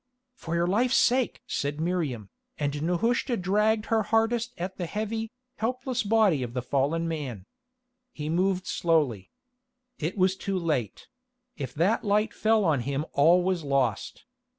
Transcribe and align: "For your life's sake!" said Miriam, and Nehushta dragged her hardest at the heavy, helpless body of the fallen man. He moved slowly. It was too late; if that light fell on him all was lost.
"For 0.33 0.55
your 0.55 0.65
life's 0.65 0.97
sake!" 0.97 1.43
said 1.45 1.79
Miriam, 1.79 2.31
and 2.57 2.81
Nehushta 2.81 3.37
dragged 3.37 3.85
her 3.85 4.01
hardest 4.01 4.51
at 4.57 4.77
the 4.77 4.87
heavy, 4.87 5.31
helpless 5.57 6.01
body 6.01 6.41
of 6.41 6.55
the 6.55 6.63
fallen 6.63 7.07
man. 7.07 7.45
He 8.11 8.27
moved 8.27 8.65
slowly. 8.65 9.29
It 9.99 10.17
was 10.17 10.35
too 10.35 10.57
late; 10.57 11.07
if 11.55 11.75
that 11.75 12.03
light 12.03 12.33
fell 12.33 12.65
on 12.65 12.79
him 12.79 13.05
all 13.13 13.43
was 13.43 13.63
lost. 13.63 14.25